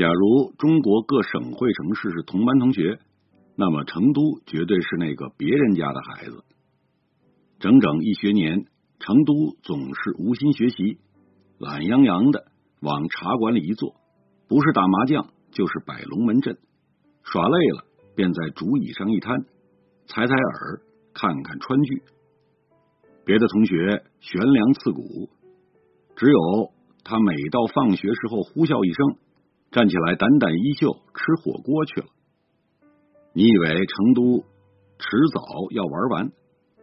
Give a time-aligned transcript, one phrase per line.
[0.00, 3.00] 假如中国各省会城市是同班同学，
[3.54, 6.42] 那么成都绝对是那个别人家的孩子。
[7.58, 8.64] 整整一学年，
[8.98, 10.96] 成都总是无心学习。
[11.58, 12.46] 懒洋洋的
[12.80, 13.94] 往茶馆里一坐，
[14.48, 16.56] 不是打麻将就是摆龙门阵，
[17.22, 17.84] 耍累了
[18.16, 19.44] 便在竹椅上一瘫，
[20.06, 20.80] 采采耳，
[21.12, 22.02] 看看川剧。
[23.26, 25.28] 别的同学悬梁刺股，
[26.16, 26.38] 只有
[27.04, 29.18] 他每到放学时候呼啸一声，
[29.70, 32.06] 站起来掸掸衣袖吃火锅去了。
[33.32, 34.42] 你以为成都
[34.98, 36.32] 迟早要玩完，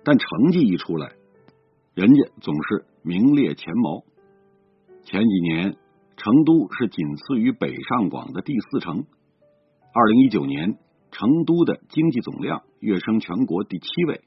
[0.05, 1.11] 但成绩一出来，
[1.93, 4.03] 人家总是名列前茅。
[5.03, 5.75] 前几年，
[6.15, 9.03] 成都是仅次于北上广的第四城。
[9.93, 10.77] 二零一九年，
[11.11, 14.21] 成都的经济总量跃升全国第七位。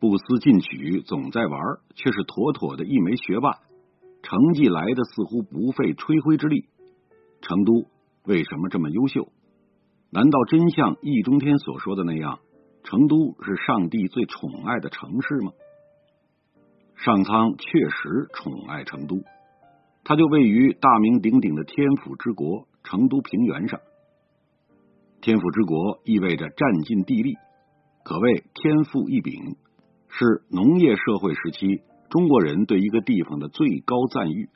[0.00, 1.60] 不思进取，总在玩，
[1.94, 3.60] 却是妥妥的一枚学霸。
[4.22, 6.66] 成绩来的似乎不费吹灰之力。
[7.44, 7.86] 成都
[8.24, 9.28] 为什么这么优秀？
[10.10, 12.40] 难道真像易中天所说的那样，
[12.84, 15.52] 成都是上帝最宠爱的城市吗？
[16.96, 19.22] 上苍确实宠爱成都，
[20.04, 23.78] 它就位于大名鼎鼎的天府之国成都平原上。
[25.20, 27.34] 天府之国意味着占尽地利，
[28.04, 29.56] 可谓天赋异禀，
[30.08, 34.48] 是农业社会时期中国人对一个地方的最高赞誉。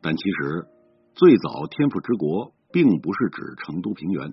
[0.00, 0.66] 但其实，
[1.14, 4.32] 最早天府之国并不是指成都平原，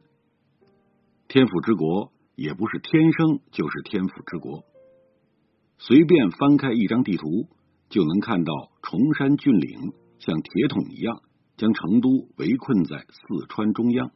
[1.28, 4.64] 天府之国也不是天生就是天府之国。
[5.78, 7.50] 随便翻开一张地图，
[7.90, 11.22] 就能看到崇山峻岭像铁桶一样
[11.58, 14.12] 将成都围困在四川中央。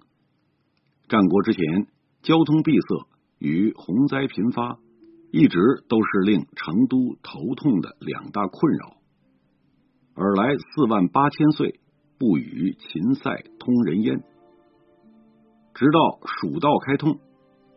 [1.09, 1.87] 战国之前，
[2.21, 3.07] 交通闭塞
[3.39, 4.79] 与洪灾频发，
[5.31, 5.59] 一直
[5.89, 8.97] 都是令成都头痛的两大困扰。
[10.15, 11.81] 尔来四万八千岁，
[12.23, 14.23] 不与秦塞通人烟。
[15.73, 17.19] 直到蜀道开通，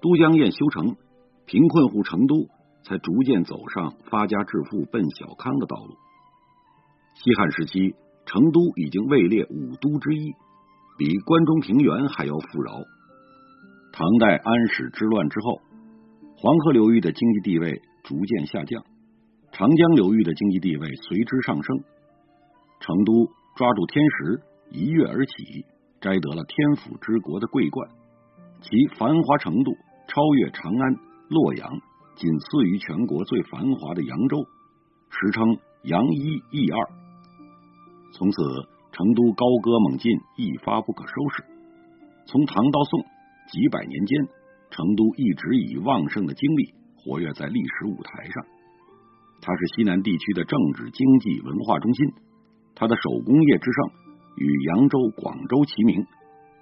[0.01, 0.95] 都江堰修成，
[1.47, 2.47] 贫困户成都。
[2.87, 5.97] 才逐渐走上发家致富、奔小康的道路。
[7.15, 7.97] 西汉时期，
[8.27, 10.35] 成都已经位列五都之一，
[10.97, 12.85] 比关中平原还要富饶。
[13.93, 15.61] 唐代安史之乱之后，
[16.37, 18.85] 黄河流域的经济地位逐渐下降，
[19.51, 21.83] 长江流域的经济地位随之上升。
[22.79, 25.65] 成都抓住天时，一跃而起，
[25.99, 27.89] 摘得了天府之国的桂冠，
[28.61, 28.69] 其
[28.99, 29.72] 繁华程度
[30.06, 30.94] 超越长安、
[31.31, 31.71] 洛阳。
[32.17, 34.43] 仅次于全国最繁华的扬州，
[35.11, 36.89] 时称扬一益二。
[38.12, 38.37] 从此，
[38.93, 41.44] 成都高歌猛进，一发不可收拾。
[42.27, 43.00] 从唐到宋
[43.53, 44.28] 几百年间，
[44.71, 48.44] 成都一直以旺盛的精力活跃在历史舞台上。
[49.43, 52.12] 它是西南地区的政治、经济、文化中心。
[52.76, 53.91] 它的手工业之盛
[54.37, 56.06] 与扬州、广州齐名。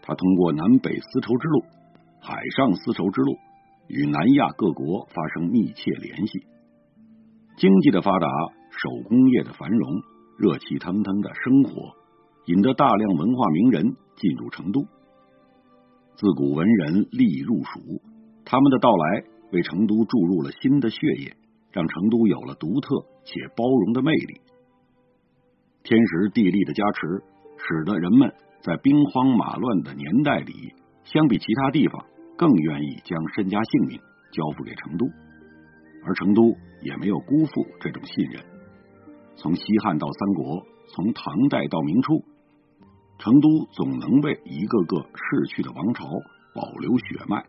[0.00, 1.62] 它通过南北丝绸之路、
[2.22, 3.36] 海上丝绸之路。
[3.86, 6.47] 与南亚各国发生密切联系，
[7.58, 8.26] 经济的发达，
[8.70, 10.00] 手工业的繁荣，
[10.38, 11.92] 热气腾腾的生活，
[12.46, 14.81] 引得大量文化名人进入成都。
[16.16, 18.00] 自古文人历入蜀，
[18.46, 21.36] 他们的到来为成都注入了新的血液，
[21.70, 22.88] 让成都有了独特
[23.26, 24.41] 且包容的魅力。
[25.84, 27.22] 天时地利的加持，
[27.59, 30.53] 使得人们在兵荒马乱的年代里，
[31.05, 32.05] 相比其他地方。
[32.37, 34.00] 更愿意将身家性命
[34.33, 35.06] 交付给成都，
[36.05, 36.53] 而成都
[36.83, 38.43] 也没有辜负这种信任。
[39.37, 42.25] 从西汉到三国，从唐代到明初，
[43.21, 46.05] 成都总能为一个个逝去的王朝
[46.56, 47.44] 保留血脉。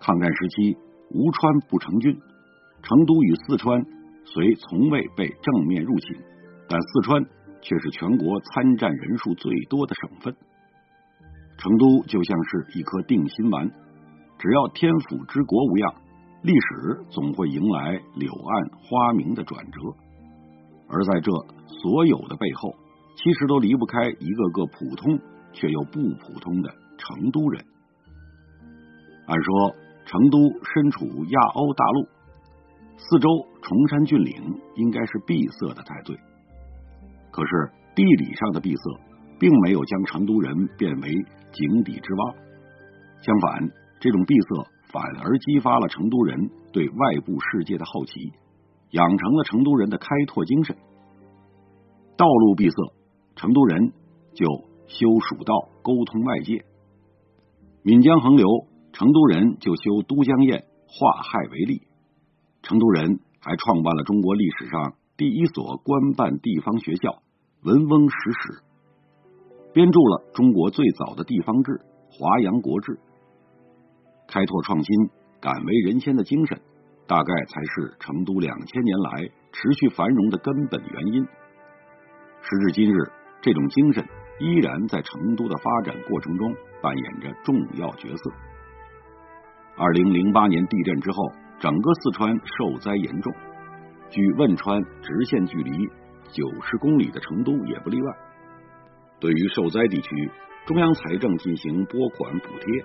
[0.00, 0.78] 抗战时期，
[1.10, 2.18] 吴川不成军，
[2.82, 3.84] 成都与四川
[4.24, 6.16] 虽从未被正面入侵，
[6.66, 7.22] 但四川
[7.62, 10.36] 却是全国参战人数最多的省份。
[11.56, 13.70] 成都就像是一颗定心丸，
[14.38, 15.94] 只要天府之国无恙，
[16.42, 19.80] 历史总会迎来柳暗花明的转折。
[20.88, 21.30] 而在这
[21.80, 22.74] 所有的背后，
[23.14, 25.18] 其实都离不开一个个普通
[25.52, 27.64] 却又不普通的成都人。
[29.26, 29.74] 按说，
[30.04, 30.38] 成都
[30.74, 32.08] 身处亚欧大陆，
[32.96, 33.28] 四周
[33.62, 36.18] 崇山峻岭，应该是闭塞的才对。
[37.32, 39.12] 可是地理上的闭塞。
[39.42, 41.10] 并没有将成都人变为
[41.50, 42.34] 井底之蛙。
[43.22, 43.68] 相反，
[43.98, 48.30] 这种闭塞反而激发了成都人对外部世界的好奇，
[48.90, 50.76] 养成了成都人的开拓精神。
[52.16, 52.76] 道路闭塞，
[53.34, 53.92] 成都人
[54.32, 54.46] 就
[54.86, 56.62] 修蜀道沟通外界；
[57.82, 58.46] 岷江横流，
[58.92, 61.82] 成都人就修都江堰化害为利。
[62.62, 67.22] 成都人还创办了中国历史上第一所官办地方学校——
[67.62, 68.62] 文翁实史，
[69.74, 71.72] 编著了中国最早的地方志
[72.10, 72.92] 《华阳国志》。
[74.26, 76.58] 开拓创新、敢为人先的精神，
[77.06, 81.22] 大概才是成都两千年来持续繁荣的根本原因。
[82.40, 82.96] 时至今日，
[83.42, 84.02] 这种精神
[84.40, 88.30] 依然在成都的发展过程中扮演着重要角色。
[89.76, 91.16] 二零零八年地震之后，
[91.60, 93.32] 整个四川受灾严重，
[94.12, 95.88] 距汶川直线距离
[96.30, 98.12] 九十公里的成都也不例外。
[99.18, 100.30] 对于受灾地区，
[100.66, 102.84] 中央财政进行拨款补贴，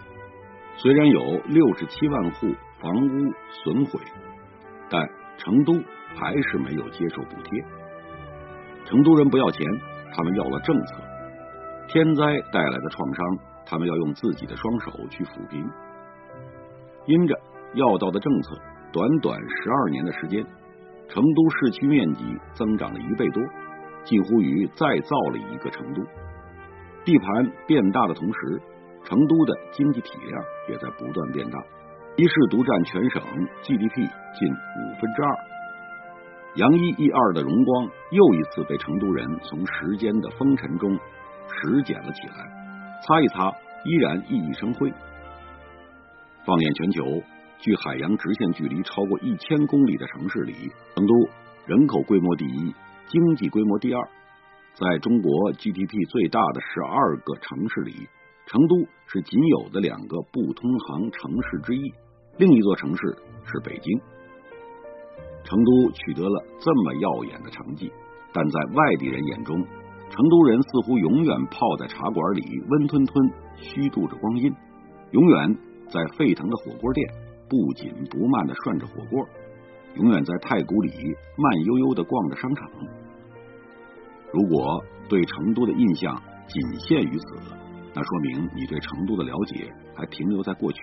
[0.77, 3.33] 虽然有六十七万户房屋
[3.63, 3.99] 损毁，
[4.89, 5.07] 但
[5.37, 5.73] 成都
[6.15, 7.63] 还是没有接受补贴。
[8.85, 9.67] 成都人不要钱，
[10.13, 10.95] 他们要了政策。
[11.89, 15.69] 天灾带来的创伤，他们要用自己的双手去抚平。
[17.05, 17.37] 因着
[17.73, 18.55] 要到的政策，
[18.93, 20.45] 短短十二年的时间，
[21.09, 22.23] 成都市区面积
[22.53, 23.41] 增长了一倍多，
[24.03, 26.01] 近乎于再造了一个成都。
[27.05, 28.61] 地盘变大的同时，
[29.03, 31.57] 成都的经济体量也在不断变大，
[32.17, 33.21] 一市独占全省
[33.63, 35.35] GDP 近五分之二。
[36.55, 40.91] 杨一一二的荣光又一次被成都人从时间的风尘中
[41.47, 42.35] 拾捡了起来，
[43.07, 43.49] 擦一擦，
[43.85, 44.91] 依然熠熠生辉。
[46.45, 47.03] 放眼全球，
[47.59, 50.53] 距海洋直线距离超过一千公里的城市里，
[50.95, 51.13] 成都
[51.65, 52.73] 人口规模第一，
[53.07, 54.09] 经济规模第二。
[54.73, 58.07] 在中国 GDP 最大的十二个城市里，
[58.45, 58.77] 成都
[59.07, 61.93] 是仅有的两个不通航城市之一，
[62.37, 63.01] 另一座城市
[63.43, 63.99] 是北京。
[65.43, 67.91] 成都取得了这么耀眼的成绩，
[68.31, 69.55] 但在外地人眼中，
[70.11, 74.53] 成都人似乎永远泡在茶馆里温吞吞虚度着光阴，
[75.11, 75.57] 永远
[75.89, 77.09] 在沸腾的火锅店
[77.49, 79.27] 不紧不慢的涮着火锅，
[79.95, 80.91] 永远在太古里
[81.37, 82.69] 慢悠悠的逛着商场。
[84.31, 87.25] 如果对成都的印象仅限于此，
[87.93, 90.79] 那说明你对成都的了解还停留在过去。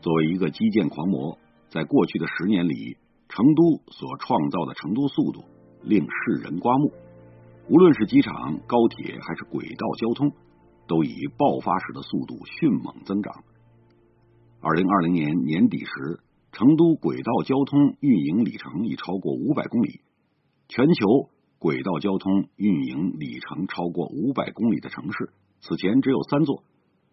[0.00, 2.96] 作为一个基建狂魔，在过去的十年里。
[3.34, 5.42] 成都所创造的成都速度
[5.80, 6.92] 令世人刮目，
[7.66, 10.30] 无论是机场、高铁还是轨道交通，
[10.86, 13.32] 都以爆发式的速度迅猛增长。
[14.64, 16.20] 二零二零年年底时，
[16.52, 20.02] 成都轨道交通运营里程已超过五百公里。
[20.68, 26.62] 全球轨道交通运营里程超过五百公里的城市，此前只有三座，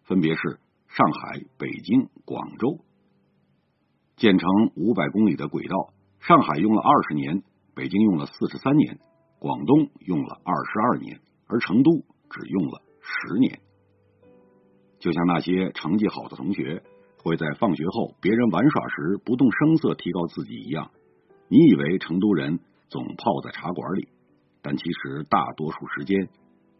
[0.04, 2.78] 分别是上海、北京、广州。
[4.14, 5.92] 建成五百公里的轨道。
[6.20, 7.42] 上海用了二十年，
[7.74, 9.00] 北京用了四十三年，
[9.40, 11.90] 广东用了二十二年，而成都
[12.30, 13.58] 只用了十年。
[15.00, 16.84] 就像那些成绩好的同学
[17.22, 20.90] 会在放学后别人玩耍时不动声色提高自己一样，
[21.48, 24.08] 你以为成都人总泡在茶馆里，
[24.62, 26.28] 但其实大多数时间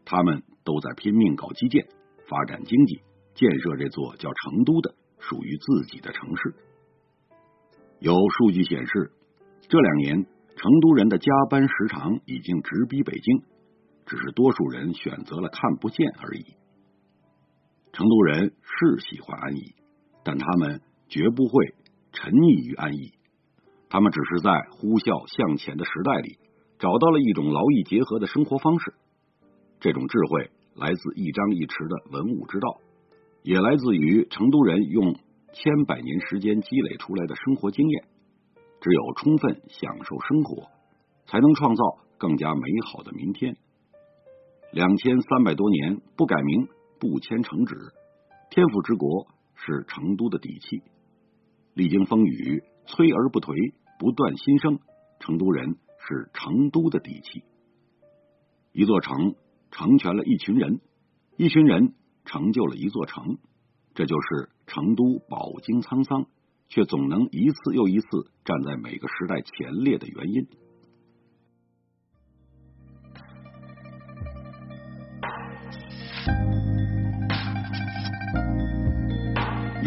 [0.04, 1.86] 他们都在拼命搞基建、
[2.28, 3.00] 发展经济、
[3.34, 6.54] 建设这座叫成都的属于自己的城市。
[7.98, 9.12] 有数据显示。
[9.68, 10.26] 这两年，
[10.56, 13.44] 成都人的加班时长已经直逼北京，
[14.04, 16.44] 只是多数人选择了看不见而已。
[17.92, 19.74] 成都人是喜欢安逸，
[20.22, 21.74] 但他们绝不会
[22.12, 23.12] 沉溺于安逸。
[23.88, 26.38] 他们只是在呼啸向前的时代里，
[26.78, 28.94] 找到了一种劳逸结合的生活方式。
[29.80, 32.78] 这种智慧来自一张一弛的文武之道，
[33.42, 35.16] 也来自于成都人用
[35.52, 38.04] 千百年时间积累出来的生活经验。
[38.80, 40.68] 只有充分享受生活，
[41.26, 41.84] 才能创造
[42.16, 43.56] 更加美好的明天。
[44.72, 47.74] 两千三百多年不改名不迁城址，
[48.50, 49.26] 天府之国
[49.64, 50.82] 是成都的底气。
[51.74, 54.80] 历经风雨，摧而不颓，不断新生，
[55.20, 57.44] 成都人是成都的底气。
[58.72, 59.34] 一座城
[59.70, 60.80] 成全了一群人，
[61.36, 63.38] 一群人成就了一座城，
[63.94, 66.26] 这就是成都饱经沧桑。
[66.72, 68.06] 却总能一次又一次
[68.44, 70.46] 站在每个时代前列的原因。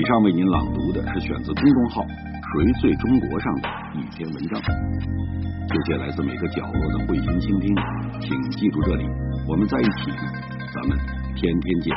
[0.04, 2.04] 以上为您朗读的是选自公众号
[2.52, 4.62] “谁最中国”上的一篇文章。
[4.62, 7.74] 谢谢来自每个角落的慧心倾听，
[8.20, 9.06] 请记住这里，
[9.48, 10.12] 我们在一起。
[10.74, 10.98] 咱们
[11.38, 11.96] 天天见。